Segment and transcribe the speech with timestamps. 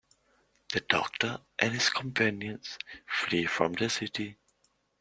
[0.73, 4.39] The Doctor and his companions flee from the city.